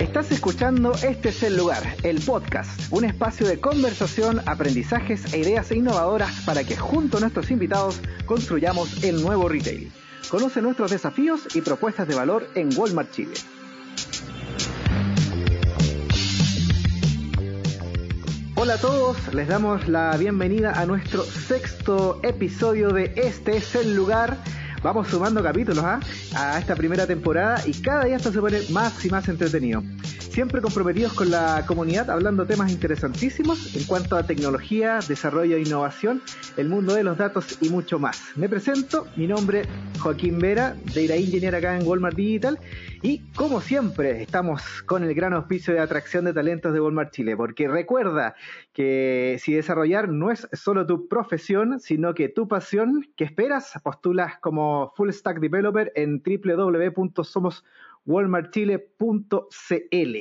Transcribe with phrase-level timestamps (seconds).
[0.00, 5.70] Estás escuchando Este es el lugar, el podcast, un espacio de conversación, aprendizajes e ideas
[5.70, 9.92] innovadoras para que junto a nuestros invitados construyamos el nuevo retail.
[10.28, 13.34] Conoce nuestros desafíos y propuestas de valor en Walmart Chile.
[18.56, 23.94] Hola a todos, les damos la bienvenida a nuestro sexto episodio de Este es el
[23.94, 24.38] lugar.
[24.86, 25.98] Vamos sumando capítulos ¿ah?
[26.36, 29.82] a esta primera temporada y cada día esto se pone más y más entretenido
[30.36, 36.20] siempre comprometidos con la comunidad, hablando temas interesantísimos en cuanto a tecnología, desarrollo e innovación,
[36.58, 38.22] el mundo de los datos y mucho más.
[38.36, 42.58] Me presento, mi nombre es Joaquín Vera, Data Engineer acá en Walmart Digital,
[43.00, 47.34] y como siempre estamos con el gran auspicio de atracción de talentos de Walmart Chile,
[47.34, 48.34] porque recuerda
[48.74, 53.72] que si desarrollar no es solo tu profesión, sino que tu pasión, ¿qué esperas?
[53.82, 57.64] Postulas como Full Stack Developer en www.somos
[58.06, 60.16] walmartchile.cl.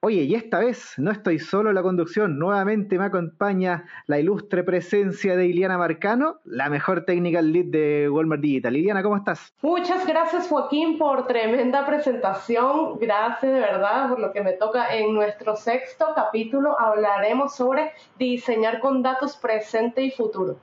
[0.00, 4.62] Oye, y esta vez no estoy solo en la conducción, nuevamente me acompaña la ilustre
[4.62, 8.76] presencia de Iliana Marcano, la mejor technical lead de Walmart Digital.
[8.76, 9.54] Iliana, ¿cómo estás?
[9.62, 15.14] Muchas gracias Joaquín por tremenda presentación, gracias de verdad por lo que me toca en
[15.14, 20.58] nuestro sexto capítulo hablaremos sobre diseñar con datos presente y futuro.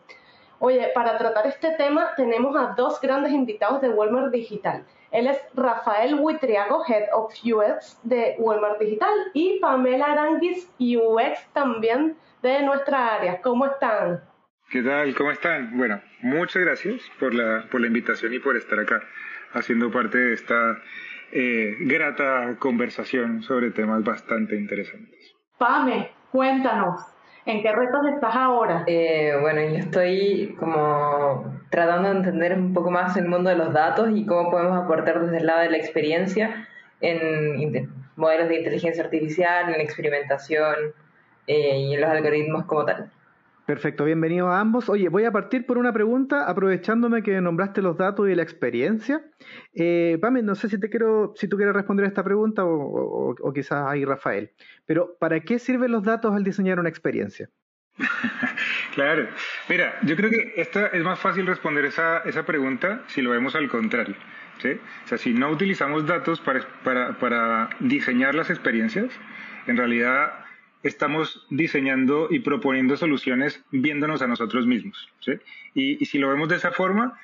[0.59, 4.85] Oye, para tratar este tema tenemos a dos grandes invitados de Walmart Digital.
[5.13, 12.17] Él es Rafael Huitriago, Head of UX de Walmart Digital, y Pamela Aranguis, UX también
[12.41, 13.39] de nuestra área.
[13.41, 14.21] ¿Cómo están?
[14.71, 15.13] ¿Qué tal?
[15.15, 15.77] ¿Cómo están?
[15.77, 19.03] Bueno, muchas gracias por la, por la invitación y por estar acá
[19.53, 20.81] haciendo parte de esta
[21.31, 25.35] eh, grata conversación sobre temas bastante interesantes.
[25.59, 27.01] Pame, cuéntanos,
[27.45, 28.85] ¿En qué retos estás ahora?
[28.87, 33.73] Eh, bueno, yo estoy como tratando de entender un poco más el mundo de los
[33.73, 36.67] datos y cómo podemos aportar desde el lado de la experiencia
[37.01, 40.75] en modelos de inteligencia artificial, en experimentación
[41.47, 43.11] eh, y en los algoritmos como tal.
[43.65, 44.89] Perfecto, bienvenidos a ambos.
[44.89, 49.21] Oye, voy a partir por una pregunta, aprovechándome que nombraste los datos y la experiencia.
[49.73, 53.85] Eh, no sé si te quiero, si tú quieres responder a esta pregunta o, quizás
[53.87, 54.51] ahí Rafael.
[54.85, 57.49] Pero, ¿para qué sirven los datos al diseñar una experiencia?
[58.95, 59.29] claro.
[59.69, 63.55] Mira, yo creo que esta es más fácil responder esa, esa pregunta si lo vemos
[63.55, 64.15] al contrario.
[64.57, 69.09] O sea, si no utilizamos datos para, para, para diseñar las experiencias,
[69.67, 70.42] en realidad
[70.83, 75.09] estamos diseñando y proponiendo soluciones viéndonos a nosotros mismos.
[75.19, 75.33] ¿sí?
[75.73, 77.17] Y, si lo vemos de esa forma,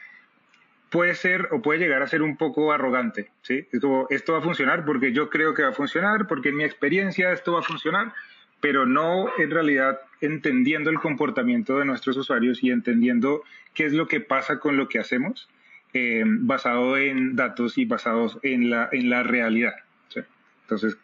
[0.89, 3.31] puede ser o puede llegar a ser un poco arrogante.
[3.41, 3.67] ¿sí?
[3.71, 6.57] Es como, esto va a funcionar porque yo creo que va a funcionar, porque en
[6.57, 8.13] mi experiencia esto va a funcionar,
[8.61, 13.43] pero no en realidad entendiendo el comportamiento de nuestros usuarios y entendiendo
[13.73, 15.49] qué es lo que pasa con lo que hacemos,
[15.93, 19.73] eh, basado en datos y basados en la, en la realidad.
[20.69, 20.97] Entonces,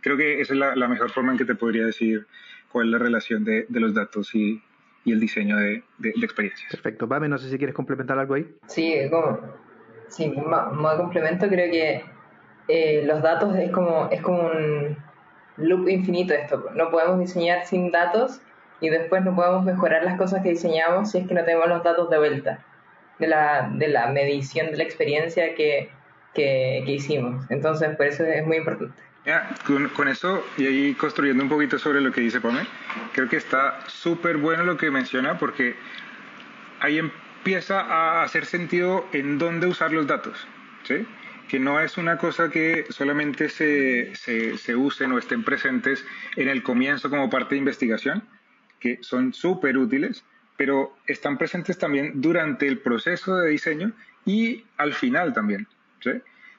[0.00, 2.24] creo que esa es la, mejor forma en que te podría decir
[2.70, 4.62] cuál es la relación de, los datos y,
[5.04, 5.82] el diseño de,
[6.22, 6.70] experiencias.
[6.70, 7.08] Perfecto.
[7.08, 8.46] Pame, no sé si quieres complementar algo ahí.
[8.68, 9.40] Sí, como,
[10.06, 12.04] sí, modo complemento, creo que
[12.68, 14.96] eh, los datos es como, es como un
[15.56, 16.70] loop infinito esto.
[16.76, 18.40] No podemos diseñar sin datos
[18.80, 21.82] y después no podemos mejorar las cosas que diseñamos si es que no tenemos los
[21.82, 22.64] datos de vuelta
[23.18, 25.90] de la, de la medición de la experiencia que
[26.34, 27.44] que, hicimos.
[27.50, 28.94] Entonces, por eso es muy importante.
[29.66, 32.66] con, con, eso, y ahí construyendo un poquito sobre lo que dice Pame,
[33.12, 35.76] creo que está súper bueno lo que menciona porque
[36.80, 40.46] ahí empieza a hacer sentido en dónde usar los datos,
[40.84, 41.06] ¿sí?
[41.48, 46.02] que no es una cosa que solamente se, se, se usen o estén presentes
[46.36, 48.22] en el comienzo como parte de investigación,
[48.80, 50.24] que son súper útiles,
[50.56, 53.92] pero están presentes también durante el proceso de diseño
[54.24, 55.66] y al final también.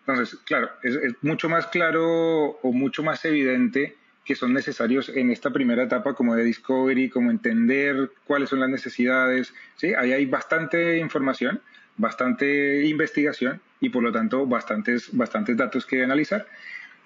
[0.05, 3.95] Entonces, claro, es, mucho más claro o mucho más evidente
[4.25, 8.69] que son necesarios en esta primera etapa como de discovery, como entender cuáles son las
[8.69, 9.93] necesidades, ¿sí?
[9.93, 11.61] Ahí hay bastante información,
[11.97, 16.47] bastante investigación y por lo tanto bastantes, bastantes datos que analizar,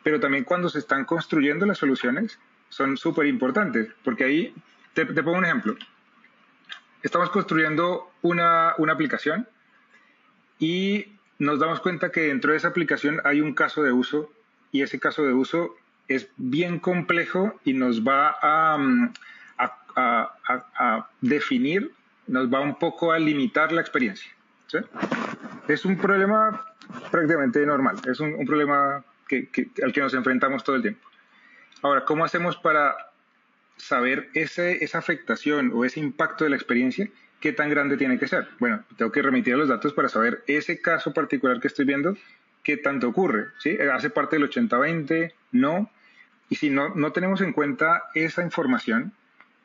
[0.04, 4.54] pero también cuando se están construyendo las soluciones son súper importantes, porque ahí
[4.94, 5.75] te, te, pongo un ejemplo.
[7.01, 9.48] Estamos construyendo una, una aplicación
[10.60, 14.31] y nos damos cuenta que dentro de esa aplicación hay un caso de uso
[14.72, 15.75] y ese caso de uso
[16.07, 19.13] es bien complejo y nos va a, mm,
[21.22, 21.92] definir,
[22.28, 24.31] nos va un poco a limitar la experiencia.
[25.68, 26.66] Es un problema
[27.12, 29.04] prácticamente normal, es un, problema
[29.83, 31.07] al que nos enfrentamos todo el tiempo.
[31.81, 32.95] Ahora, ¿cómo hacemos para
[33.78, 38.28] saber ese, esa afectación o ese impacto de la experiencia ¿qué tan grande tiene que
[38.28, 38.48] ser?
[38.60, 42.18] Bueno, tengo que remitir a los datos para saber ese caso particular que estoy viendo,
[42.63, 43.48] qué tanto ocurre.
[43.60, 43.78] ¿sí?
[43.94, 45.34] ¿Hace parte del 80-20?
[45.51, 45.89] No.
[46.50, 49.13] Y si no, no tenemos en cuenta esa información,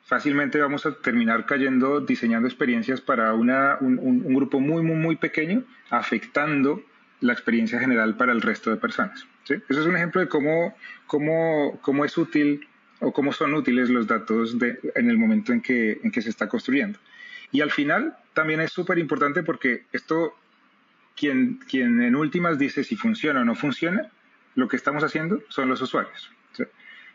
[0.05, 5.63] fácilmente vamos a terminar cayendo diseñando experiencias para una, un, grupo muy, muy, muy pequeño,
[5.89, 6.83] afectando
[7.21, 9.25] la experiencia general para el resto de personas.
[9.45, 9.55] ¿sí?
[9.69, 10.75] Eso es un ejemplo de cómo,
[11.07, 12.67] cómo, cómo es útil
[12.99, 16.29] o cómo son útiles los datos de, en el momento en que, en que se
[16.29, 16.99] está construyendo.
[17.53, 20.35] Y al final también es súper importante porque esto,
[21.15, 24.09] quien, quien en últimas dice si funciona o no funciona,
[24.55, 26.29] lo que estamos haciendo son los usuarios.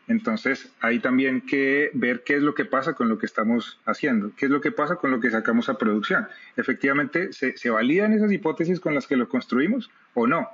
[0.06, 4.32] Entonces, hay también que ver qué es lo que pasa con lo que estamos haciendo,
[4.36, 6.26] qué es lo que pasa con lo que sacamos a producción.
[6.56, 10.48] Efectivamente, ¿se, validan esas hipótesis con las que lo construimos o no?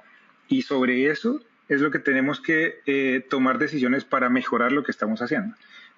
[0.48, 4.90] Y sobre eso es lo que tenemos que eh, tomar decisiones para mejorar lo que
[4.90, 5.54] estamos haciendo.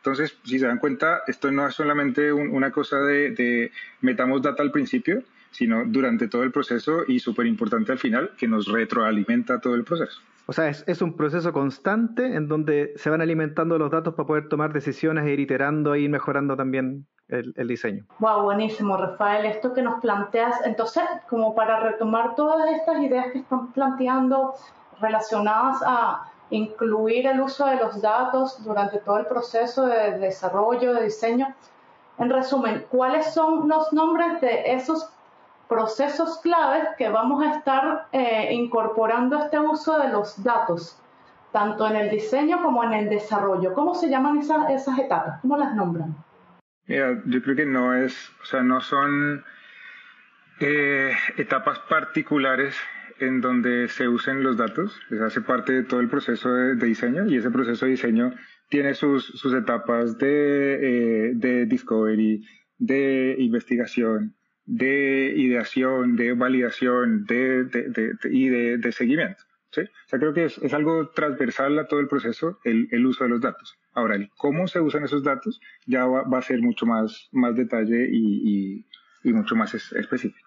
[0.07, 3.73] Entonces, si se dan cuenta, esto no es solamente una cosa de,
[4.03, 8.47] metamos data al principio, sino durante todo el proceso y súper importante al final, que
[8.47, 10.21] nos retroalimenta todo el proceso.
[10.47, 14.49] O sea, es, un proceso constante en donde se van alimentando los datos para poder
[14.49, 18.05] tomar decisiones e ir iterando e ir mejorando también el, el, diseño.
[18.21, 19.45] Wow, buenísimo, Rafael.
[19.47, 24.55] Esto que nos planteas, entonces, como para retomar todas estas ideas que están planteando
[25.01, 31.05] relacionadas a incluir el uso de los datos durante todo el proceso de desarrollo, de
[31.05, 31.55] diseño.
[32.19, 35.11] En resumen, ¿cuáles son los nombres de esos
[35.69, 40.99] procesos claves que vamos a estar eh, incorporando este uso de los datos,
[41.53, 43.75] tanto en el diseño como en el desarrollo?
[43.75, 45.41] ¿Cómo se llaman esas, etapas?
[45.43, 46.15] ¿Cómo las nombran?
[46.89, 49.45] yo creo que no es, o sea, no son
[50.61, 52.77] eh, etapas particulares
[53.21, 57.27] en donde se usen los datos, eso hace parte de todo el proceso de, diseño
[57.27, 58.35] y ese proceso de diseño
[58.69, 62.45] tiene sus, sus etapas de, eh, de discovery,
[62.79, 64.35] de investigación,
[64.65, 69.45] de ideación, de validación de, de, y de, seguimiento.
[69.71, 69.83] ¿sí?
[69.83, 73.25] O sea, creo que es, es, algo transversal a todo el proceso el, el, uso
[73.25, 73.79] de los datos.
[73.93, 77.55] Ahora, el cómo se usan esos datos ya va, va a ser mucho más, más
[77.55, 78.87] detalle y, y,
[79.23, 80.46] y mucho más específico.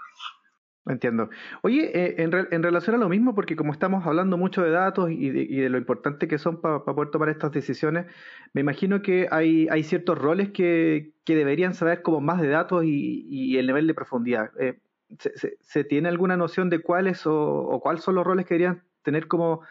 [0.89, 1.29] Entiendo.
[1.61, 5.11] Oye, eh, en, en, relación a lo mismo, porque como estamos hablando mucho de datos
[5.11, 8.07] y de, lo importante que son para poder tomar estas decisiones,
[8.53, 13.67] me imagino que hay, ciertos roles que, deberían saber como más de datos y, el
[13.67, 14.49] nivel de profundidad.
[14.59, 14.79] Eh,
[15.59, 19.61] ¿se, tiene alguna noción de cuáles o, cuáles son los roles que deberían tener como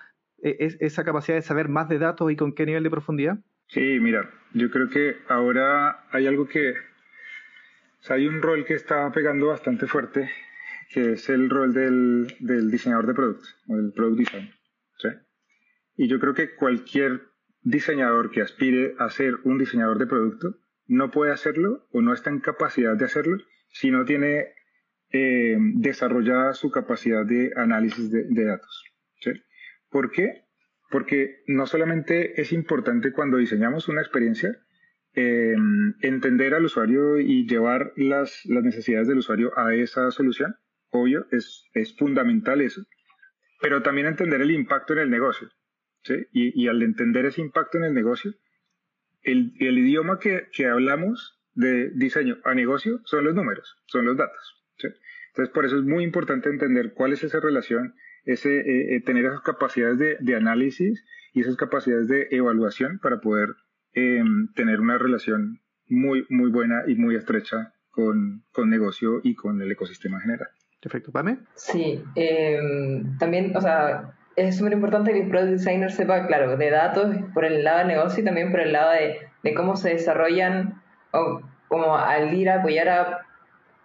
[0.40, 3.38] eh, esa capacidad de saber más de datos y con qué nivel de profundidad?
[3.66, 6.70] Sí, mira, yo creo que ahora hay algo que...
[6.70, 10.30] O sea, hay un rol que está pegando bastante fuerte
[10.88, 14.50] que es el rol del, del diseñador de productos, o del product design.
[14.96, 15.08] ¿sí?
[15.96, 17.22] Y yo creo que cualquier
[17.62, 20.56] diseñador que aspire a ser un diseñador de producto
[20.86, 23.36] no puede hacerlo o no está en capacidad de hacerlo
[23.68, 24.46] si no tiene
[25.10, 28.84] eh, desarrollada su capacidad de análisis de, datos.
[29.20, 29.32] ¿sí?
[29.90, 30.44] ¿Por qué?
[30.90, 34.56] Porque no solamente es importante cuando diseñamos una experiencia
[35.14, 35.54] eh,
[36.00, 40.56] entender al usuario y llevar las, las necesidades del usuario a esa solución,
[40.90, 42.82] obvio, es, es fundamental eso,
[43.60, 45.48] pero también entender el impacto en el negocio.
[46.02, 46.26] ¿sí?
[46.32, 48.34] Y, al entender ese impacto en el negocio,
[49.22, 54.16] el, el idioma que, que, hablamos de diseño a negocio son los números, son los
[54.16, 54.64] datos.
[54.76, 54.88] ¿sí?
[55.28, 57.94] Entonces, por eso es muy importante entender cuál es esa relación,
[58.24, 63.20] ese, eh, eh, tener esas capacidades de, de, análisis y esas capacidades de evaluación para
[63.20, 63.54] poder
[63.94, 64.22] eh,
[64.54, 69.70] tener una relación muy, muy buena y muy estrecha con, con negocio y con el
[69.72, 70.48] ecosistema general.
[70.80, 71.10] Perfecto.
[71.10, 71.38] ¿Pame?
[71.54, 76.70] Sí, em, también, o sea, es súper importante que el product designer sepa, claro, de
[76.70, 79.90] datos por el lado de negocio y también por el lado de, de cómo se
[79.90, 80.80] desarrollan,
[81.12, 83.26] o como al ir a apoyar a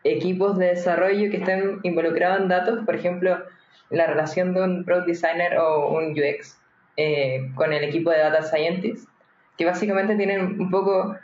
[0.04, 3.44] equipos de desarrollo que estén involucrados en datos, por ejemplo,
[3.90, 6.60] la relación de un product designer o un UX
[6.98, 9.10] eh, con el equipo de data scientist,
[9.58, 11.16] que básicamente tienen un poco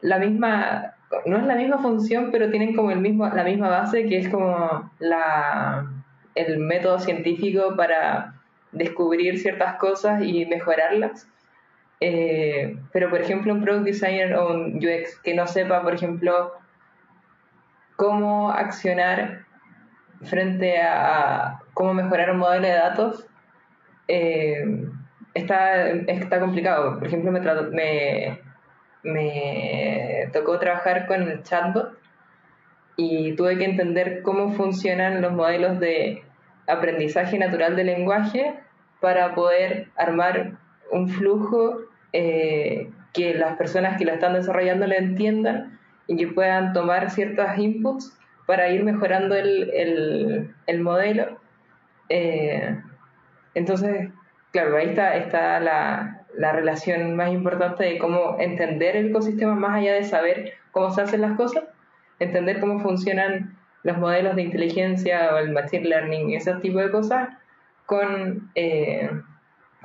[0.00, 0.94] la misma
[1.26, 4.28] no es la misma función, pero tienen como el mismo, la misma base, que es
[4.28, 5.90] como la,
[6.34, 8.34] el método científico para
[8.72, 11.28] descubrir ciertas cosas y mejorarlas.
[12.00, 16.52] Eh, pero, por ejemplo, un product designer o un UX que no sepa, por ejemplo,
[17.96, 19.46] cómo accionar
[20.22, 23.26] frente a, cómo mejorar un modelo de datos,
[24.08, 24.64] eh,
[25.34, 26.98] está, está complicado.
[26.98, 28.47] Por ejemplo, me, me
[29.08, 31.98] me tocó trabajar con el chatbot
[32.96, 36.22] y tuve que entender cómo funcionan los modelos de
[36.66, 38.54] aprendizaje natural del lenguaje
[39.00, 40.58] para poder armar
[40.90, 41.78] un flujo
[42.12, 47.46] eh, que las personas que lo están desarrollando le entiendan y que puedan tomar ciertos
[47.56, 51.38] inputs para ir mejorando el, el, modelo.
[52.08, 52.80] Eh,
[53.54, 54.10] entonces,
[54.52, 59.76] claro, ahí está, está la, la, relación más importante de cómo entender el ecosistema más
[59.76, 61.64] allá de saber cómo se hacen las cosas,
[62.18, 67.28] entender cómo funcionan los modelos de inteligencia o el machine learning, ese tipo de cosas,
[67.86, 69.10] con, eh,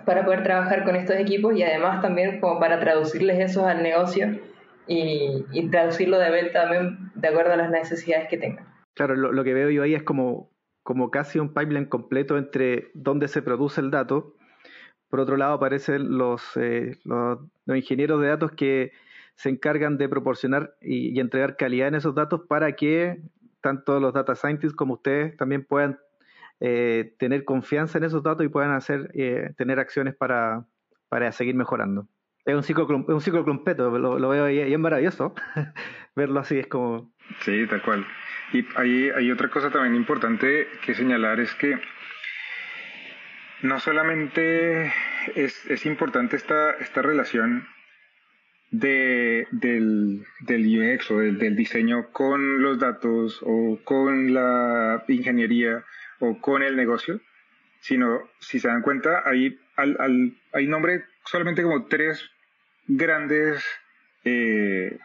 [0.06, 4.40] para poder trabajar con estos equipos y además también como para traducirles eso al negocio
[4.88, 8.74] y, y traducirlo de vuelta también de acuerdo a las necesidades que tengan.
[8.94, 10.52] Claro, lo, que veo yo ahí es como,
[10.84, 14.33] como casi un pipeline completo entre dónde se produce el dato.
[15.14, 18.94] Por otro lado, aparecen los, eh, los, ingenieros de datos que
[19.36, 23.22] se encargan de proporcionar y, y, entregar calidad en esos datos para que
[23.62, 26.00] tanto los data scientists como ustedes también puedan
[26.60, 30.66] eh, tener confianza en esos datos y puedan hacer eh, tener acciones para,
[31.10, 32.08] para seguir mejorando.
[32.44, 35.36] Es un ciclo, es un ciclo completo, lo, veo ahí, y es maravilloso
[36.16, 37.14] verlo así, es como...
[37.42, 38.04] Sí, tal cual.
[38.52, 41.80] Y hay, hay otra cosa también importante que señalar, es que
[43.64, 44.94] no solamente
[45.36, 47.66] es, importante esta, esta relación
[48.72, 55.84] de, del, del UX o del, del, diseño con los datos o con la ingeniería
[56.20, 57.22] o con el negocio,
[57.80, 62.30] sino si se dan cuenta, hay, al, al, hay nombre solamente como tres
[62.88, 63.64] grandes
[64.26, 65.00] eh,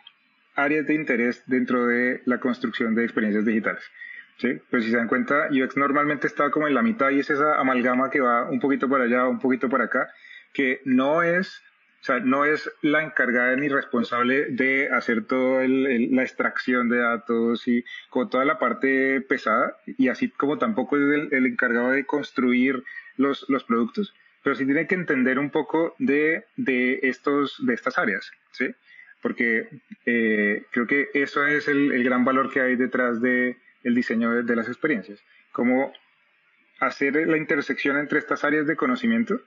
[0.56, 3.84] áreas de interés dentro de la construcción de experiencias digitales.
[4.38, 4.60] ¿Sí?
[4.70, 7.60] Pero si se dan cuenta, UX normalmente está como en la mitad y es esa
[7.60, 10.08] amalgama que va un poquito para allá, un poquito para acá,
[10.52, 11.62] que no es
[12.00, 17.66] o sea, no es la encargada ni responsable de hacer toda la extracción de datos
[17.66, 22.84] y con toda la parte pesada, y así como tampoco es el, encargado de construir
[23.16, 24.14] los, los, productos,
[24.44, 28.72] pero sí tiene que entender un poco de, de, estos, de estas áreas, ¿sí?
[29.20, 29.68] Porque
[30.06, 34.30] eh, creo que eso es el, el, gran valor que hay detrás del el diseño
[34.30, 35.20] de, de las experiencias,
[35.52, 35.92] como
[36.80, 39.40] hacer la intersección entre estas áreas de conocimiento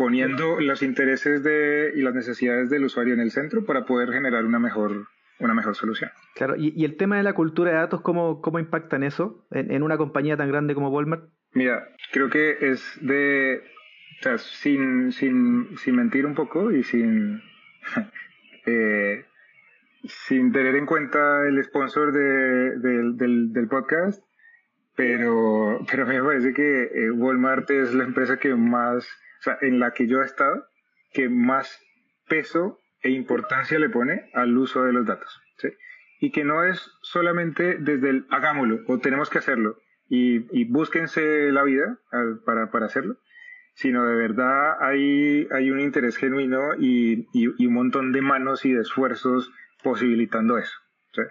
[0.00, 4.46] poniendo los intereses de, y las necesidades del usuario en el centro para poder generar
[4.46, 5.08] una mejor,
[5.38, 6.10] una mejor solución.
[6.34, 9.44] Claro, y, y el tema de la cultura de datos, ¿cómo, cómo impacta en eso,
[9.50, 11.28] en, en, una compañía tan grande como Walmart?
[11.52, 13.62] Mira, creo que es de,
[14.20, 17.42] o sea, sin, sin, sin mentir un poco y sin,
[18.66, 19.26] eh,
[20.04, 24.22] sin tener en cuenta el sponsor de, de, del, del podcast,
[24.96, 29.06] pero, pero a mí me parece que eh, Walmart es la empresa que más
[29.40, 30.66] o sea, en la que yo he estado,
[31.12, 31.80] que más
[32.28, 35.40] peso e importancia le pone al uso de los datos.
[36.22, 41.50] Y que no es solamente desde el hagámoslo o tenemos que hacerlo y, y búsquense
[41.50, 41.98] la vida
[42.44, 43.16] para, para, hacerlo,
[43.72, 48.66] sino de verdad hay, hay un interés genuino y, y, y, un montón de manos
[48.66, 49.50] y de esfuerzos
[49.82, 50.78] posibilitando eso.
[51.12, 51.22] ¿sí?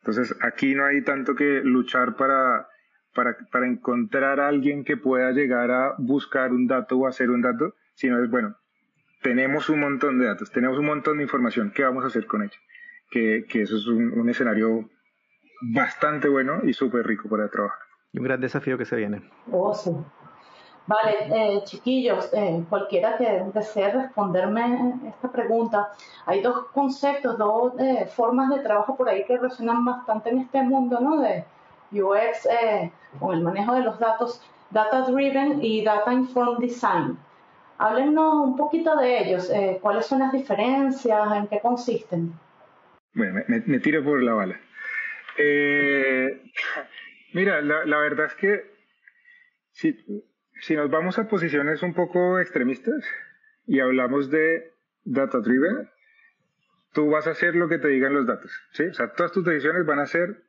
[0.00, 2.68] Entonces aquí no hay tanto que luchar para
[3.16, 7.40] para, para encontrar a alguien que pueda llegar a buscar un dato o hacer un
[7.40, 8.56] dato, sino es, bueno,
[9.22, 12.42] tenemos un montón de datos, tenemos un montón de información, ¿qué vamos a hacer con
[12.42, 12.58] ella?
[13.10, 14.90] Que, que eso es un, un escenario
[15.62, 17.80] bastante bueno y súper rico para trabajar.
[18.12, 19.22] Y un gran desafío que se viene.
[19.50, 20.04] Awesome.
[20.86, 25.92] Vale, eh, chiquillos, eh, cualquiera que desee responderme esta pregunta,
[26.26, 30.62] hay dos conceptos, dos eh, formas de trabajo por ahí que resuenan bastante en este
[30.62, 31.20] mundo, ¿no?
[31.20, 31.44] De,
[31.92, 37.18] UX eh, con el manejo de los datos, Data Driven y Data Informed Design.
[37.78, 42.32] Háblenos un poquito de ellos, eh, cuáles son las diferencias, en qué consisten.
[43.14, 44.60] Bueno, me, me tiro por la bala.
[45.38, 46.42] Eh,
[47.34, 48.62] mira, la, la, verdad es que
[49.72, 50.24] si,
[50.60, 53.04] si nos vamos a posiciones un poco extremistas
[53.66, 54.72] y hablamos de
[55.04, 55.88] Data Driven,
[56.92, 58.84] tú vas a hacer lo que te digan los datos, ¿sí?
[58.84, 60.46] O sea, todas tus decisiones van a ser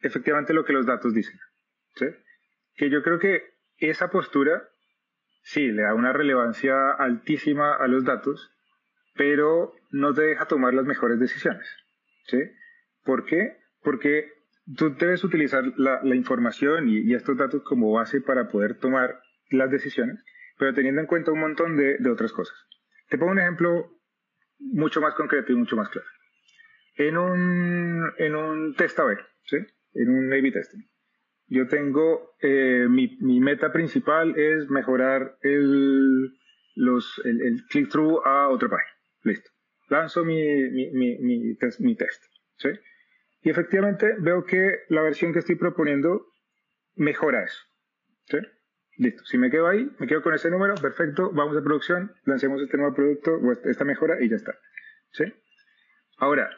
[0.00, 1.38] efectivamente lo que los datos dicen.
[1.96, 2.06] ¿sí?
[2.74, 4.68] Que yo creo que esa postura
[5.42, 8.50] sí le da una relevancia altísima a los datos,
[9.14, 11.66] pero no te deja tomar las mejores decisiones.
[12.26, 12.38] ¿sí?
[13.04, 13.58] ¿Por qué?
[13.82, 14.32] Porque
[14.76, 19.70] tú debes utilizar la, la información y, estos datos como base para poder tomar las
[19.70, 20.22] decisiones,
[20.58, 22.56] pero teniendo en cuenta un montón de, de otras cosas.
[23.08, 23.90] Te pongo un ejemplo
[24.58, 26.06] mucho más concreto y mucho más claro.
[26.96, 29.56] En un, en un test A-B, ¿sí?
[29.94, 30.80] en un A-B testing.
[31.48, 36.32] Yo tengo, eh, mi, mi, meta principal es mejorar el,
[36.76, 38.90] los, el, click-through a otra página.
[39.24, 39.50] Listo.
[39.88, 40.40] Lanzo mi,
[40.92, 42.22] mi, test, mi test.
[42.58, 42.68] ¿sí?
[43.42, 46.26] Y efectivamente veo que la versión que estoy proponiendo
[46.94, 47.60] mejora eso.
[48.96, 49.24] Listo.
[49.24, 52.76] Si me quedo ahí, me quedo con ese número, perfecto, vamos a producción, lancemos este
[52.76, 54.58] nuevo producto o esta mejora y ya está.
[55.12, 55.24] ¿sí?
[56.18, 56.50] Ahora,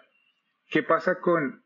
[0.70, 1.62] ¿qué pasa con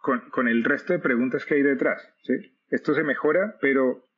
[0.00, 2.02] con, con, el resto de preguntas que hay detrás.
[2.22, 2.34] ¿sí?
[2.68, 4.08] Esto se mejora, pero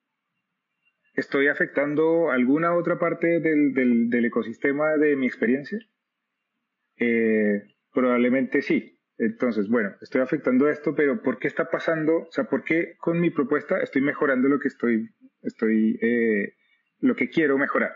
[1.15, 5.79] ¿estoy afectando alguna otra parte del, del, del ecosistema de mi experiencia?
[6.97, 9.01] Eh, probablemente sí.
[9.23, 12.23] Entonces, bueno, estoy afectando esto, pero ¿por qué está pasando?
[12.23, 15.11] O sea, ¿por qué con mi propuesta estoy mejorando lo que estoy,
[15.43, 16.55] estoy, eh,
[16.99, 17.93] lo que quiero mejorar?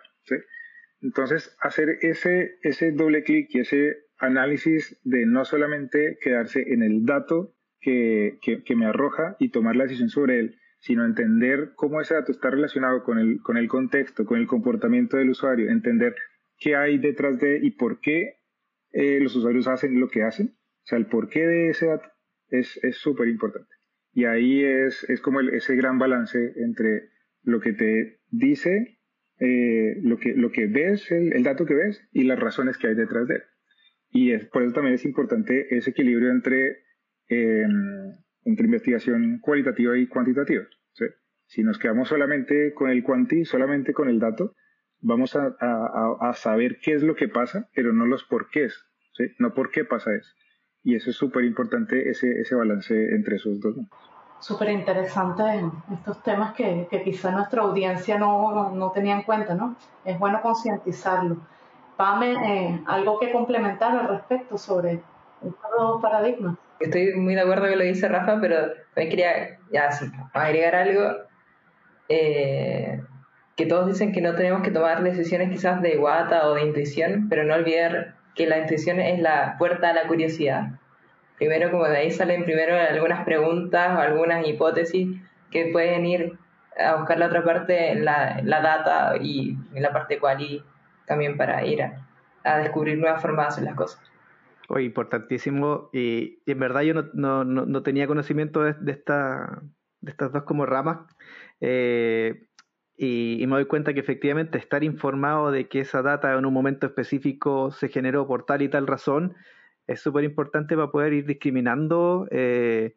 [1.00, 7.04] Entonces, hacer ese, ese doble clic y ese análisis de no solamente quedarse en el
[7.04, 12.14] dato que, que, me arroja y tomar la decisión sobre él, sino entender cómo ese
[12.14, 16.14] dato está relacionado con el, con el contexto, con el comportamiento del usuario, entender
[16.56, 18.38] qué hay detrás de y por qué
[18.92, 20.56] eh, los usuarios hacen lo que hacen.
[20.86, 22.08] O sea, el porqué de ese dato
[22.48, 23.76] es súper importante.
[24.16, 27.10] Y ahí es, es como ese gran balance entre
[27.42, 28.98] lo que te dice,
[29.40, 32.94] eh, lo, que, lo que ves, el, dato que ves y las razones que hay
[32.94, 33.42] detrás de él.
[34.10, 36.78] Y es, por eso también es importante ese equilibrio entre,
[37.28, 40.64] em, entre investigación cualitativa y cuantitativa.
[41.48, 44.56] Si nos quedamos solamente con el cuanti, solamente con el dato,
[45.00, 49.24] vamos a, a, a, saber qué es lo que pasa, pero no los porqués, ¿sí?
[49.38, 50.32] no por qué pasa eso.
[50.86, 53.74] Y eso es súper importante, ese, ese balance entre esos dos.
[54.38, 55.42] Súper interesante
[55.92, 59.74] estos temas que, que quizá nuestra audiencia no, no, tenía en cuenta, ¿no?
[60.04, 61.38] Es bueno concientizarlo.
[61.96, 65.00] Pame, eh, algo que complementar al respecto sobre
[65.42, 66.56] estos dos paradigmas.
[66.78, 69.90] Estoy muy de acuerdo con lo que dice Rafa, pero me quería ya,
[70.34, 71.16] agregar algo.
[72.08, 73.02] Eh,
[73.56, 77.28] que todos dicen que no tenemos que tomar decisiones quizás de guata o de intuición,
[77.28, 80.78] pero no olvidar que la intuición es la puerta a la curiosidad.
[81.38, 86.38] Primero, como de ahí salen primero algunas preguntas o algunas hipótesis que pueden ir
[86.78, 90.62] a buscar la otra parte, la, la data y la parte y
[91.06, 94.00] también para ir a, descubrir nuevas formas de hacer las cosas.
[94.68, 95.88] Oye, importantísimo.
[95.92, 99.62] Y, en verdad yo no, no, no tenía conocimiento de, de, esta,
[100.00, 100.98] de estas dos como ramas.
[101.60, 102.45] Eh,
[102.96, 106.86] y, me doy cuenta que efectivamente estar informado de que esa data en un momento
[106.86, 109.34] específico se generó por tal y tal razón
[109.86, 112.96] es súper importante para poder ir discriminando eh,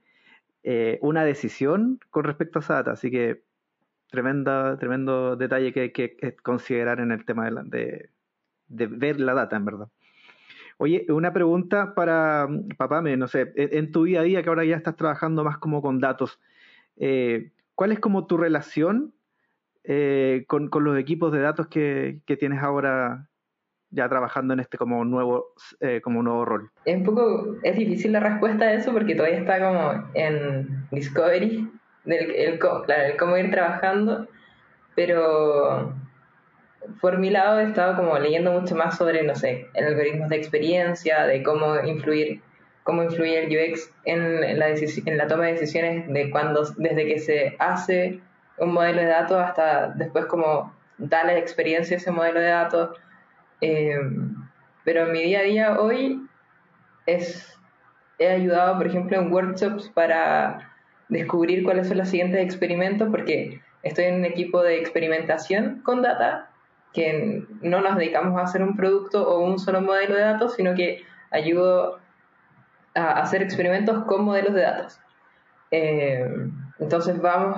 [0.63, 2.91] eh, una decisión con respecto a esa data.
[2.91, 3.43] Así que
[4.09, 8.09] tremenda, tremendo detalle que hay que considerar en el tema de,
[8.67, 9.89] de, ver la data, en verdad.
[10.77, 12.47] Oye, una pregunta para
[12.77, 15.81] papá, no sé, en tu día a día que ahora ya estás trabajando más como
[15.81, 16.39] con datos,
[16.95, 19.13] eh, ¿cuál es como tu relación
[19.91, 23.27] eh, con, con, los equipos de datos que, que, tienes ahora
[23.89, 25.47] ya trabajando en este como nuevo,
[25.79, 26.69] eh, como nuevo rol?
[26.85, 31.67] Es un poco, es difícil la respuesta a eso porque todavía está como en Discovery,
[32.05, 34.27] del, el, claro, el cómo ir trabajando,
[34.93, 35.95] pero
[37.01, 41.25] por mi lado he estado como leyendo mucho más sobre, no sé, algoritmos de experiencia,
[41.25, 42.43] de cómo influir
[42.83, 47.19] cómo influye el UX en, la, en la toma de decisiones de cuando, desde que
[47.19, 48.21] se hace
[48.59, 52.97] un modelo de datos hasta después como darle experiencia a ese modelo de datos.
[53.61, 53.99] Eh,
[54.83, 56.27] pero en mi día a día hoy
[57.05, 57.57] es,
[58.17, 60.71] he ayudado, por ejemplo, en workshops para
[61.09, 66.49] descubrir cuáles son los siguientes experimentos, porque estoy en un equipo de experimentación con data,
[66.93, 70.73] que no nos dedicamos a hacer un producto o un solo modelo de datos, sino
[70.75, 71.99] que ayudo
[72.95, 74.99] a hacer experimentos con modelos de datos.
[75.71, 76.25] Eh,
[76.79, 77.57] entonces vamos,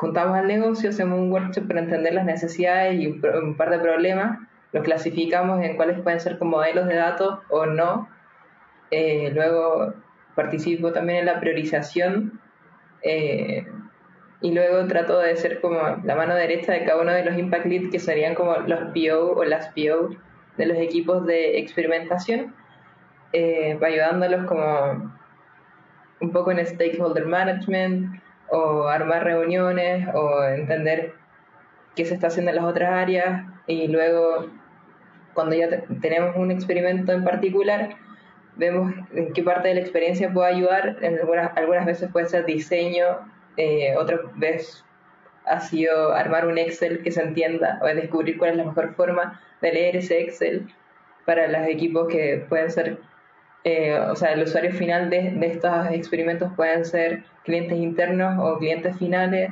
[0.00, 4.38] juntamos al negocio, hacemos un workshop para entender las necesidades y un, par de problemas,
[4.72, 8.08] los clasificamos en cuáles pueden ser como modelos de datos o no.
[8.90, 9.92] Eh, luego
[10.34, 12.40] participo también en la priorización
[13.02, 13.66] eh,
[14.40, 17.66] y luego trato de ser como la mano derecha de cada uno de los impact
[17.66, 20.16] leads que serían como los PO o las PO
[20.56, 22.54] de los equipos de experimentación,
[23.34, 25.12] eh, ayudándolos como
[26.22, 28.18] un poco en stakeholder management,
[28.50, 31.14] o armar reuniones o entender
[31.94, 34.46] qué se está haciendo en las otras áreas y luego
[35.34, 35.68] cuando ya
[36.00, 37.90] tenemos un experimento en particular
[38.56, 40.96] vemos en qué parte de la experiencia puede ayudar.
[41.02, 43.04] En algunas, algunas veces puede ser diseño
[43.56, 44.84] eh, otras veces
[45.46, 49.40] ha sido armar un Excel que se entienda o descubrir cuál es la mejor forma
[49.60, 50.68] de leer ese Excel
[51.26, 52.98] para los equipos que pueden ser
[53.64, 58.58] eh, o sea, el usuario final de, de, estos experimentos pueden ser clientes internos o
[58.58, 59.50] clientes finales.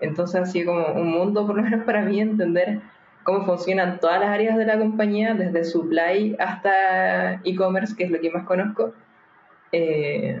[0.00, 2.80] Entonces, así como un mundo, por lo menos para mí, entender
[3.22, 8.20] cómo funcionan todas las áreas de la compañía, desde supply hasta e-commerce, que es lo
[8.20, 8.94] que más conozco,
[9.72, 10.40] eh,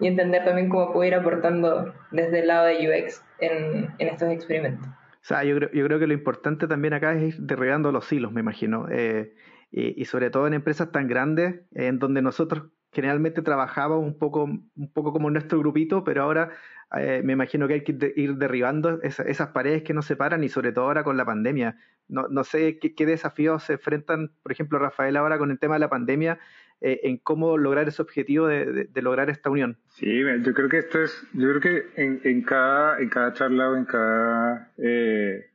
[0.00, 4.30] y entender también cómo puedo ir aportando desde el lado de UX en, en estos
[4.30, 4.86] experimentos.
[4.86, 8.10] O sea, yo creo, yo creo que lo importante también acá es ir derribando los
[8.12, 8.86] hilos, me imagino.
[8.90, 9.34] Eh,
[9.70, 14.92] y, sobre todo en empresas tan grandes, en donde nosotros generalmente trabajaba un poco, un
[14.92, 16.50] poco como nuestro grupito, pero ahora
[16.96, 20.72] eh, me imagino que hay que ir derribando esas paredes que nos separan y sobre
[20.72, 21.76] todo ahora con la pandemia.
[22.08, 25.80] No, no sé qué, desafíos se enfrentan, por ejemplo, Rafael, ahora con el tema de
[25.80, 26.38] la pandemia,
[26.80, 29.76] eh, en cómo lograr ese objetivo de, lograr esta unión.
[29.88, 33.68] Sí, yo creo que esto es, yo creo que en, en cada, en cada charla
[33.68, 35.50] o en cada eh,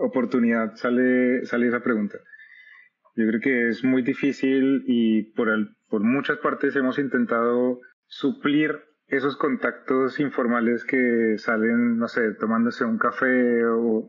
[0.00, 2.18] oportunidad sale, sale esa pregunta.
[3.16, 5.48] Yo creo que es muy difícil y por,
[5.88, 12.98] por muchas partes hemos intentado suplir esos contactos informales que salen, no sé, tomándose un
[12.98, 14.08] café o,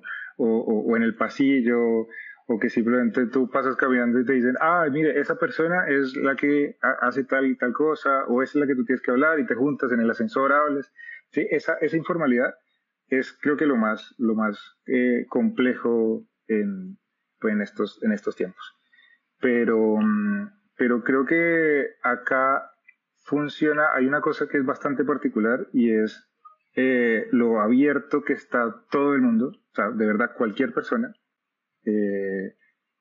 [0.96, 2.08] en el pasillo
[2.48, 6.36] o que simplemente tú pasas caminando y te dicen, ah, mire, esa persona es la
[6.36, 9.46] que hace tal y tal cosa, o es la que tú tienes que hablar y
[9.46, 10.92] te juntas en el ascensor, hables.
[11.30, 12.54] Sí, esa, esa informalidad
[13.08, 16.98] es creo que lo más, lo más eh, complejo en,
[17.40, 18.81] pues, en, estos, en estos tiempos.
[19.42, 22.72] Pero, mm, pero creo que acá
[23.26, 26.28] funciona, hay una cosa que es bastante particular y es
[26.76, 31.14] eh, lo abierto que está todo el mundo, o sea, de verdad cualquier persona.
[31.84, 32.56] Eh,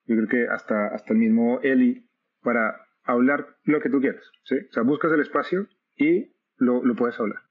[0.07, 2.09] yo creo que hasta, hasta el mismo Eli,
[2.43, 4.57] para hablar lo que tú quieras, ¿sí?
[4.57, 7.43] O sea, buscas el espacio y lo, lo puedes hablar.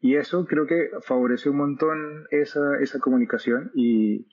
[0.00, 4.26] Y eso creo que favorece un montón esa, esa comunicación y,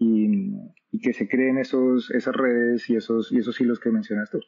[0.00, 0.56] y,
[0.90, 4.40] y, que se creen esos, esas redes y esos, y esos hilos que mencionas tú.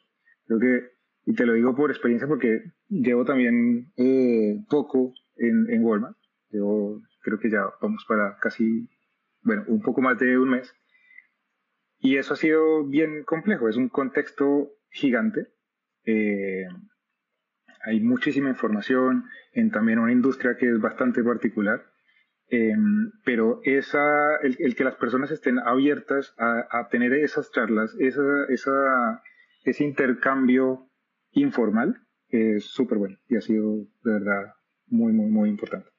[0.45, 0.93] Creo que
[1.25, 6.17] y te lo digo por experiencia porque llevo también eh, poco en, en Walmart.
[6.49, 8.89] Llevo, creo que ya vamos para casi,
[9.41, 10.73] bueno, un poco más de un mes.
[11.99, 13.69] Y eso ha sido bien complejo.
[13.69, 15.47] Es un contexto gigante.
[16.05, 16.65] Eh,
[17.85, 21.85] hay muchísima información en también una industria que es bastante particular.
[22.49, 22.75] Eh,
[23.23, 28.21] pero esa, el, el, que las personas estén abiertas a, a tener esas charlas, esa,
[28.49, 29.21] esa,
[29.63, 30.87] ese intercambio
[31.31, 34.53] informal es súper bueno y ha sido de verdad
[34.87, 35.89] muy, muy, muy importante.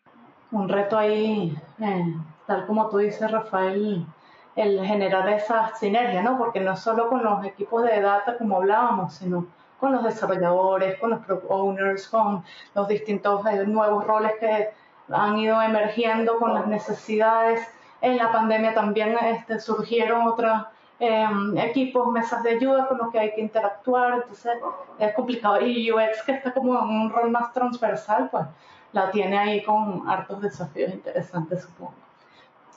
[0.51, 2.15] Un reto ahí, eh,
[2.47, 4.07] tal como tú dices, Rafael,
[4.55, 6.39] el generar esa sinergia, ¿no?
[6.39, 9.49] Porque no solo con los equipos de data, como hablábamos, sino
[9.81, 14.69] con los desarrolladores, con los product owners, con los distintos eh, nuevos roles que
[15.11, 17.67] han ido emergiendo con las necesidades.
[18.01, 20.67] En la pandemia también este, surgieron otras
[21.01, 24.53] Em, equipos, mesas de ayuda con los que hay que interactuar, entonces
[24.99, 25.61] es complicado.
[25.61, 28.45] Y UX, que está como en un rol más transversal, pues
[28.93, 31.95] la tiene ahí con hartos desafíos interesantes, supongo.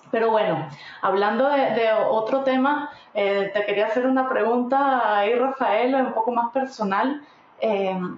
[0.10, 0.68] Pero bueno,
[1.02, 6.52] hablando de, otro tema, eh, te quería hacer una pregunta ahí, Rafael, un poco más
[6.52, 7.22] personal.
[7.60, 8.18] Em,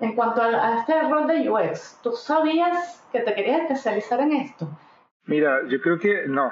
[0.00, 4.68] en cuanto a, este rol de UX, ¿tú sabías que te querías especializar en esto?
[5.26, 6.50] Mira, yo creo que no,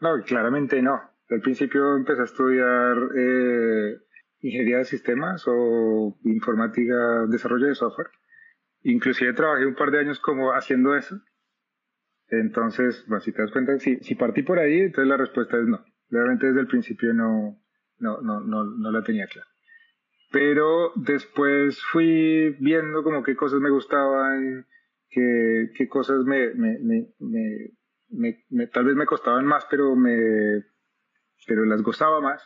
[0.00, 1.00] no, claramente no.
[1.30, 3.96] Al principio empecé a estudiar eh,
[4.40, 8.10] ingeniería de sistemas o informática, desarrollo de software.
[8.82, 11.16] Inclusive trabajé un par de años como haciendo eso.
[12.28, 15.66] Entonces, bueno, si te das cuenta, si, si partí por ahí, entonces la respuesta es
[15.66, 15.84] no.
[16.10, 17.58] Realmente desde el principio no,
[17.98, 19.51] no, no, no, no la tenía clara.
[20.32, 24.66] Pero después fui viendo como qué cosas me gustaban,
[25.10, 26.48] qué, qué cosas me,
[28.72, 30.64] tal vez me costaban más, pero me
[31.46, 32.42] pero las gozaba más.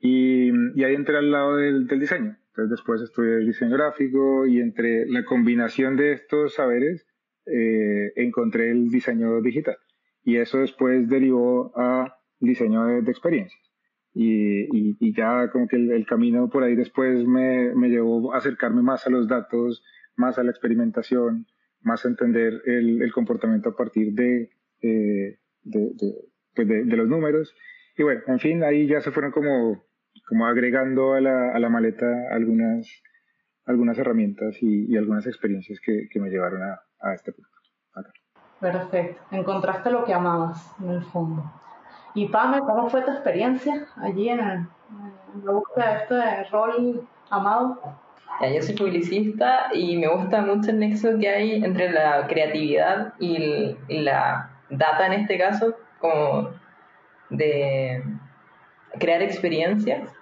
[0.00, 2.36] Y, y ahí entré al lado del, del, diseño.
[2.48, 7.06] Entonces después estudié diseño gráfico y entre la combinación de estos saberes
[7.46, 9.76] eh, encontré el diseño digital.
[10.22, 13.67] Y eso después derivó a diseño de, de experiencias.
[14.20, 18.34] Y, y, y, ya como que el, el, camino por ahí después me, me llevó
[18.34, 19.84] a acercarme más a los datos,
[20.16, 21.46] más a la experimentación,
[21.82, 24.50] más a entender el, el comportamiento a partir de,
[24.82, 26.14] eh, de, de,
[26.52, 27.54] pues de, de los números
[27.98, 29.82] y bueno, en fin, ahí ya se fueron como,
[30.28, 32.88] como agregando a la, a la maleta algunas,
[33.66, 37.50] algunas herramientas y, y algunas experiencias que, que, me llevaron a, a este punto.
[37.94, 38.12] Acá.
[38.60, 41.42] Perfecto, encontraste lo que amabas en el fondo.
[42.14, 44.68] Y Pame, ¿cómo fue tu experiencia allí en, en
[45.44, 47.80] la búsqueda de este rol amado?
[48.40, 53.76] Yo soy publicista y me gusta mucho el nexo que hay entre la creatividad y
[53.88, 56.50] la data en este caso, como
[57.30, 58.02] de
[58.98, 60.12] crear experiencias.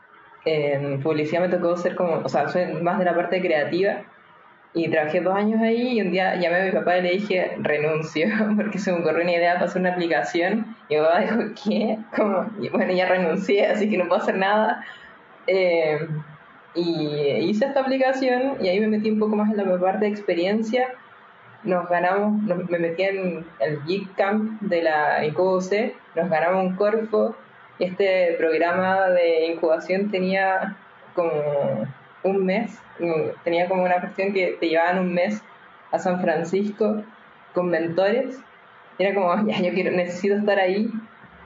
[0.46, 4.02] En publicidad me tocó ser como, o sea, soy más de la parte creativa
[4.76, 7.56] y trabajé dos años ahí y un día llamé a mi papá y le dije
[7.60, 11.38] renuncio porque se me ocurrió una idea para hacer una aplicación y mi papá dijo
[11.64, 11.98] ¿qué?
[12.14, 14.84] Como, bueno ya renuncié así que no puedo hacer nada
[15.46, 16.06] eh,
[16.74, 17.08] y
[17.40, 20.88] hice esta aplicación y ahí me metí un poco más en la parte de experiencia
[21.64, 25.72] nos ganamos, me metí en el Geek Camp de la ICOC,
[26.14, 27.34] nos ganamos un Corfo.
[27.80, 30.76] Este programa de incubación tenía
[31.14, 31.32] como
[32.26, 32.78] un mes,
[33.44, 35.42] tenía como una cuestión que te llevaban un mes
[35.92, 37.02] a San Francisco
[37.54, 38.38] con mentores.
[38.98, 40.90] Era como, yo quiero, necesito estar ahí.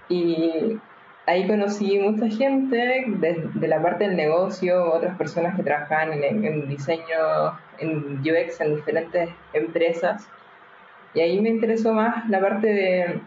[0.08, 0.78] Y
[1.26, 7.58] ahí conocí mucha gente de, la parte del negocio, otras personas que trabajaban en, diseño,
[7.78, 10.28] en UX, en diferentes empresas.
[11.14, 13.20] Y ahí me interesó más la parte de,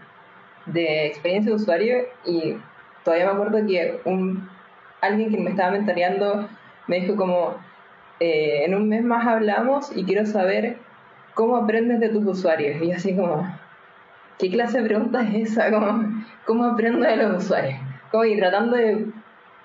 [0.68, 2.56] de experiencia de usuario y
[3.04, 4.50] todavía me acuerdo que un,
[5.02, 6.48] alguien que me estaba mentoreando
[6.88, 7.56] me dijo como,
[8.20, 10.78] eh, en un mes más hablamos y quiero saber
[11.34, 12.82] cómo aprendes de tus usuarios.
[12.82, 13.48] Y así como,
[14.38, 15.72] ¿qué clase de pregunta es esa?
[15.72, 17.80] Como, ¿Cómo aprendo de los usuarios?
[18.12, 19.08] Como y tratando de,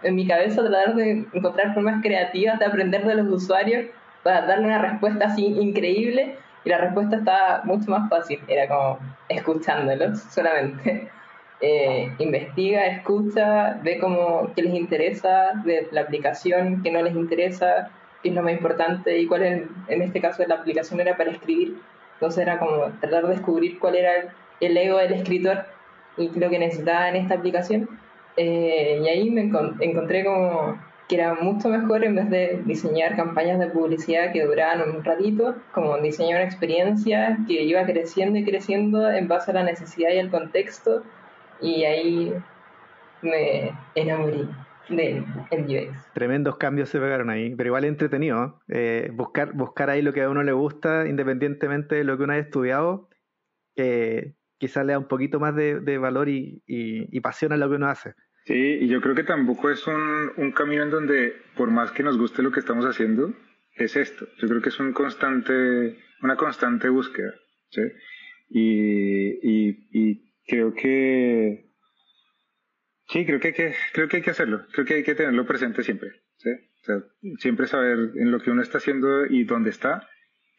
[0.03, 3.87] en mi cabeza, tratar de encontrar formas creativas de aprender de los usuarios
[4.23, 6.37] para darle una respuesta así increíble.
[6.65, 11.11] Y la respuesta estaba mucho más fácil, era como escuchándolos solamente.
[11.61, 17.91] Eh, investiga, escucha, ve cómo, qué les interesa de la aplicación, qué no les interesa,
[18.23, 21.33] qué es lo más importante y cuál es, en este caso la aplicación era para
[21.33, 21.77] escribir.
[22.15, 24.13] Entonces era como tratar de descubrir cuál era
[24.61, 25.65] el, ego del escritor
[26.17, 27.89] y lo que necesitaba en esta aplicación.
[28.37, 33.59] Eh, y ahí me encontré como que era mucho mejor en vez de diseñar campañas
[33.59, 39.11] de publicidad que duraban un ratito, como diseñar una experiencia que iba creciendo y creciendo
[39.11, 41.03] en base a la necesidad y el contexto
[41.61, 42.35] y ahí
[43.23, 44.47] me enamoré
[44.89, 46.13] del UX.
[46.15, 48.61] Tremendos cambios se pegaron ahí, pero igual entretenido.
[48.69, 52.33] Eh, buscar, buscar ahí lo que a uno le gusta, independientemente de lo que uno
[52.33, 53.09] haya estudiado,
[53.75, 57.77] que quizás le da un poquito más de, valor y, y, pasión a lo que
[57.77, 58.15] uno hace.
[58.45, 62.03] Sí, y yo creo que tampoco es un, un camino en donde, por más que
[62.03, 63.35] nos guste lo que estamos haciendo,
[63.75, 64.27] es esto.
[64.39, 67.35] Yo creo que es un constante, una constante búsqueda.
[67.71, 67.83] ¿sí?
[68.51, 69.88] Y, y, y
[70.81, 71.71] que
[73.09, 75.47] sí, creo que hay que, creo que hay que hacerlo, creo que hay que tenerlo
[75.47, 76.11] presente siempre,
[77.39, 80.09] siempre saber en lo que uno está haciendo y dónde está,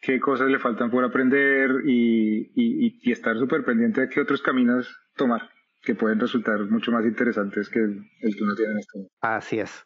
[0.00, 4.42] qué cosas le faltan por aprender y, y, y estar súper pendiente de qué otros
[4.42, 5.50] caminos tomar
[5.82, 9.14] que pueden resultar mucho más interesantes que el, que uno tiene en este momento.
[9.20, 9.84] Así es.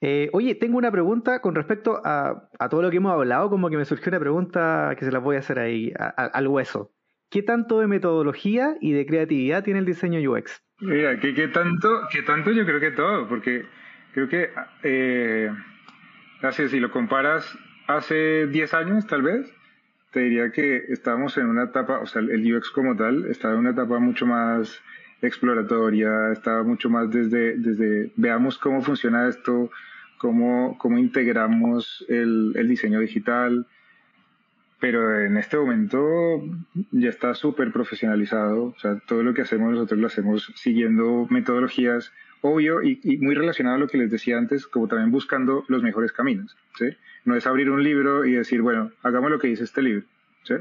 [0.00, 3.68] Eh, oye, tengo una pregunta con respecto a, a, todo lo que hemos hablado, como
[3.68, 6.95] que me surgió una pregunta que se la voy a hacer ahí al hueso.
[7.36, 10.62] ¿Qué tanto de metodología y de creatividad tiene el diseño UX?
[10.80, 13.66] Mira, ¿qué, tanto, qué tanto yo creo que todo, porque
[14.14, 14.48] creo que,
[14.82, 15.50] eh,
[16.40, 19.52] así, si lo comparas hace 10 años tal vez,
[20.12, 23.60] te diría que estábamos en una etapa, o sea, el UX como tal, estaba en
[23.60, 24.80] una etapa mucho más
[25.20, 29.70] exploratoria, estaba mucho más desde, desde veamos cómo funciona esto,
[30.16, 33.66] cómo, cómo integramos el diseño digital,
[34.78, 36.42] pero en este momento
[36.92, 42.12] ya está súper profesionalizado, o sea, todo lo que hacemos nosotros lo hacemos siguiendo metodologías,
[42.42, 46.12] obvio, y, muy relacionado a lo que les decía antes, como también buscando los mejores
[46.12, 46.90] caminos, ¿sí?
[47.24, 50.04] No es abrir un libro y decir, bueno, hagamos lo que dice este libro,
[50.42, 50.54] ¿sí?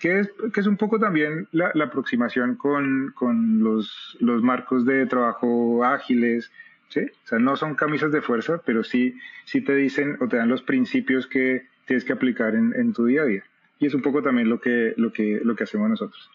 [0.00, 5.06] Que es, que es un poco también la, aproximación con, con los, los marcos de
[5.06, 6.50] trabajo ágiles,
[6.88, 7.02] ¿sí?
[7.24, 10.48] O sea, no son camisas de fuerza, pero sí, sí te dicen o te dan
[10.48, 13.44] los principios que tienes que aplicar en tu día a día
[13.82, 16.30] y es un poco también lo que, lo que, lo que hacemos nosotros.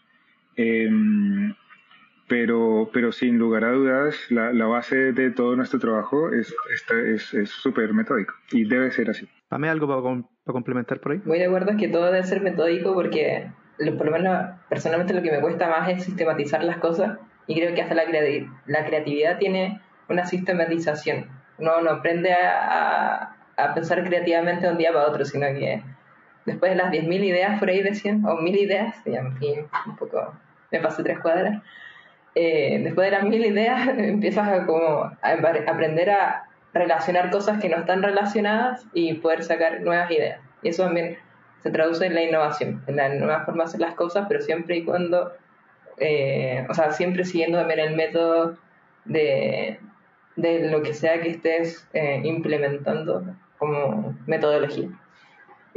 [0.57, 1.55] Em,
[2.27, 6.53] pero, pero sin lugar a dudas, la, la, base de todo nuestro trabajo es
[7.45, 9.29] súper es, metódico y debe ser así.
[9.49, 11.21] Dame algo para, para, complementar por ahí.
[11.23, 13.49] Muy de acuerdo es que todo debe ser metódico porque,
[13.97, 17.73] por lo menos personalmente, lo que me cuesta más es sistematizar las cosas y creo
[17.73, 18.03] que hasta la,
[18.65, 19.79] la creatividad tiene
[20.09, 21.27] una sistematización.
[21.59, 25.81] Uno no aprende a, a pensar creativamente de un día para otro, sino que
[26.47, 30.33] después de las 10.000 ideas por ahí decían, o 1.000 ideas, ya un poco,
[30.71, 31.61] me pasé tres cuadras,
[32.33, 37.77] eh, después de las 1.000 ideas empiezas a, como, aprender a relacionar cosas que no
[37.77, 40.39] están relacionadas y poder sacar nuevas ideas.
[40.63, 41.17] Y eso también
[41.61, 44.77] se traduce en la innovación, en la nueva forma de hacer las cosas, pero siempre
[44.77, 45.33] y cuando,
[45.97, 48.57] eh, o sea, siempre siguiendo también el método
[49.05, 49.79] de,
[50.37, 54.89] de lo que sea que estés eh, implementando como metodología.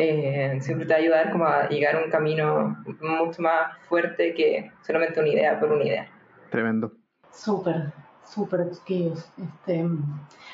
[0.03, 4.33] Eh, siempre te va a ayudar como a llegar a un camino mucho más fuerte
[4.33, 6.09] que solamente una idea por una idea.
[6.49, 6.93] Tremendo.
[7.31, 7.93] Súper,
[8.25, 9.31] súper chiquillos.
[9.37, 9.85] Este,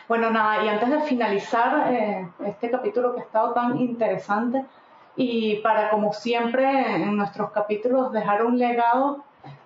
[0.09, 4.65] bueno, nada, y antes de finalizar eh, este capítulo que ha estado tan interesante,
[5.15, 9.25] y para como siempre en nuestros capítulos dejar un legado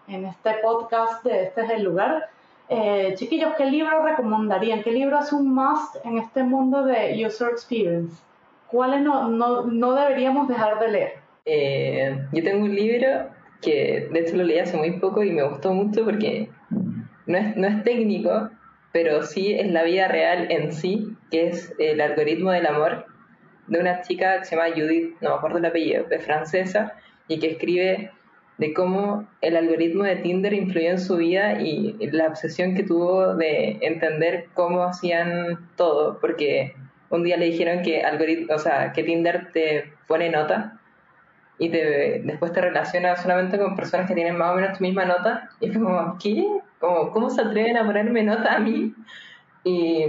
[0.08, 2.28] en este podcast de Este es el lugar,
[2.68, 4.82] eh, chiquillos, ¿qué libro recomendarían?
[4.82, 8.22] ¿Qué libro es un must en este mundo de user experience?
[8.70, 11.12] ¿Cuáles no, no, no deberíamos dejar de leer?
[11.44, 13.30] Eh, yo tengo un libro
[13.60, 16.48] que de hecho lo leí hace muy poco y me gustó mucho porque
[17.26, 18.50] no es, no es técnico,
[18.92, 23.06] pero sí es la vida real en sí, que es El algoritmo del amor
[23.66, 26.94] de una chica que se llama Judith, no me acuerdo el apellido, es francesa,
[27.28, 28.10] y que escribe
[28.58, 33.36] de cómo el algoritmo de Tinder influyó en su vida y la obsesión que tuvo
[33.36, 36.74] de entender cómo hacían todo, porque
[37.10, 40.80] un día le dijeron que algoritmo, o sea, que Tinder te pone nota
[41.58, 45.04] y te, después te relaciona solamente con personas que tienen más o menos tu misma
[45.04, 46.46] nota y fue como, ¿qué?
[46.78, 48.94] Como, ¿Cómo se atreven a ponerme nota a mí?
[49.64, 50.06] Y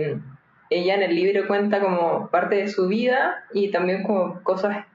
[0.70, 4.86] ella en el libro cuenta como parte de su vida y también como cosas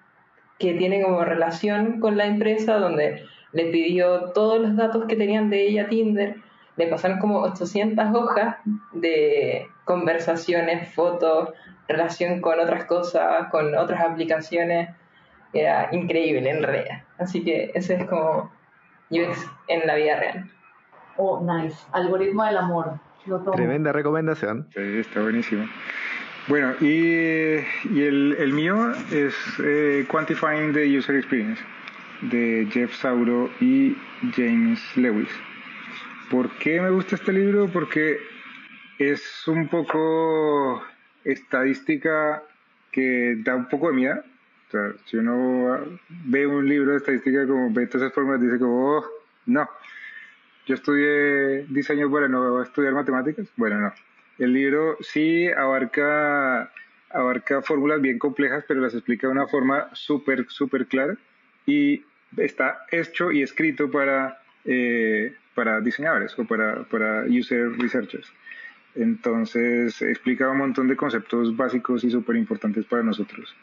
[0.59, 5.51] que tiene como relación con la empresa donde le pidió todos los datos que tenían
[5.51, 6.37] de ella Tinder,
[6.77, 8.57] le pasaron como 800 hojas
[8.93, 11.51] de conversaciones, fotos,
[11.89, 14.91] relación con otras cosas, con otras aplicaciones.
[15.55, 17.03] Era increíble en realidad.
[17.19, 18.53] Así que ese es como
[19.09, 20.51] UX en la vida real.
[21.17, 21.79] Oh, nice.
[21.93, 23.01] Algoritmo del amor.
[23.55, 24.69] Tremenda recomendación.
[24.75, 25.67] Sí, está buenísimo.
[26.49, 27.57] Bueno, y,
[27.91, 31.61] y el, el, mío es eh, Quantifying the User Experience
[32.23, 33.97] de Jeff Sauro y
[34.37, 35.29] James Lewis.
[36.31, 37.69] ¿Por qué me gusta este libro?
[37.73, 38.19] Porque
[38.99, 40.83] es un poco
[41.25, 42.43] estadística
[42.91, 44.23] que da un poco de miedo.
[45.05, 45.79] Si uno
[46.09, 49.07] ve un libro de estadística como ve todas esas formas, dice como, oh,
[49.47, 49.69] no.
[50.67, 53.47] Yo estudié diseño para no estudiar matemáticas.
[53.57, 53.93] Bueno, no.
[54.39, 56.73] El libro sí abarca,
[57.11, 61.17] abarca fórmulas bien complejas, pero las explica de una forma súper, súper clara
[61.65, 62.05] y
[62.37, 68.31] está hecho y escrito para, eh, para diseñadores o para, para user researchers.
[68.97, 73.55] Entonces explica un montón de conceptos básicos y súper importantes para nosotros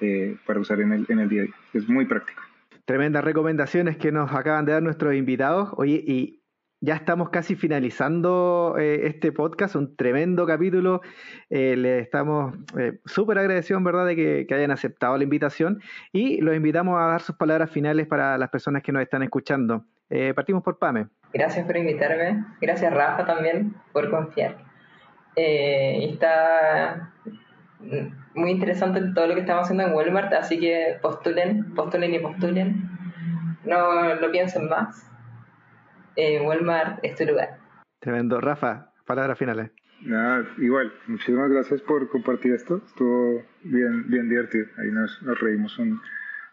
[0.00, 1.54] eh, para usar en el, en el día a día.
[1.72, 2.42] Es muy práctico.
[2.84, 5.70] Tremendas recomendaciones que nos acaban de dar nuestros invitados.
[5.76, 6.40] Oye, y
[6.80, 11.02] ya estamos casi finalizando eh, este podcast, un tremendo capítulo.
[11.50, 15.80] Eh, le estamos eh, súper agradecidos, ¿verdad?, de que, hayan aceptado la invitación
[16.12, 19.84] y los invitamos a dar sus palabras finales para las personas que nos están escuchando.
[20.34, 21.06] partimos por Pame.
[21.32, 22.44] Gracias por invitarme.
[22.60, 24.69] Gracias, Rafa, también por confiar.
[25.36, 27.12] Está
[28.34, 32.88] muy interesante todo lo que estamos haciendo en Walmart, así que postulen, postulen y postulen.
[33.64, 35.10] No lo piensen más
[36.16, 37.58] eh, Walmart es tu lugar.
[38.00, 38.40] Tremendo.
[38.40, 39.70] Rafa, palabras finales.
[40.02, 42.82] Nada, igual, muchísimas gracias por compartir esto.
[42.86, 44.66] Estuvo bien, bien divertido.
[44.78, 46.00] Ahí nos, nos reímos un,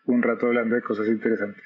[0.05, 1.63] un rato hablando de cosas interesantes.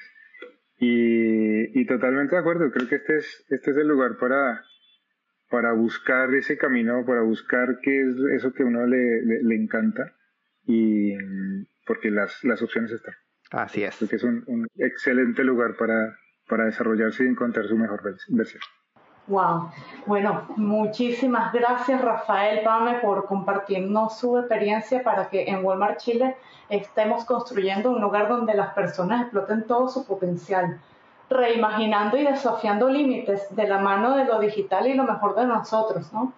[0.78, 4.64] Y, y, totalmente de acuerdo, creo que este es, este es el lugar para,
[5.52, 10.14] para buscar ese camino, para buscar qué es eso que a uno le, le, encanta
[10.64, 11.12] y
[11.86, 13.14] porque las, las opciones están.
[13.50, 13.94] Así es.
[13.98, 16.16] Creo que es un, un excelente lugar para,
[16.48, 18.62] para desarrollarse y encontrar su mejor versión.
[19.26, 19.70] Wow.
[20.06, 26.34] Bueno, muchísimas gracias Rafael Pame por compartirnos su experiencia para que en Walmart Chile
[26.70, 30.80] estemos construyendo un lugar donde las personas exploten todo su potencial,
[31.32, 36.12] reimaginando y desafiando límites de la mano de lo digital y lo mejor de nosotros,
[36.12, 36.32] ¿no?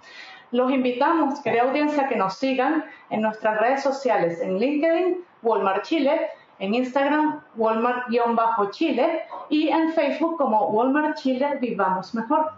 [0.50, 6.30] Los invitamos, querida audiencia, que nos sigan en nuestras redes sociales, en LinkedIn, Walmart Chile,
[6.58, 12.52] en Instagram Walmart-Chile y en Facebook como Walmart Chile Vivamos Mejor.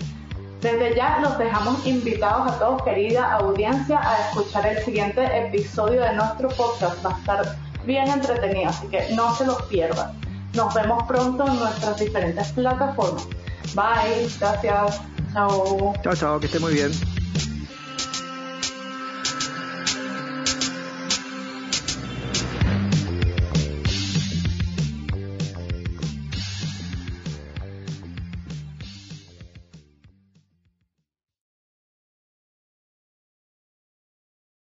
[0.61, 6.13] Desde ya los dejamos invitados a todos, querida audiencia, a escuchar el siguiente episodio de
[6.13, 7.05] nuestro podcast.
[7.05, 10.13] Va a estar bien entretenido, así que no se los pierdan.
[10.53, 13.27] Nos vemos pronto en nuestras diferentes plataformas.
[13.75, 15.01] Bye, gracias.
[15.33, 15.93] Chao.
[16.03, 16.91] Chao, chao, que esté muy bien.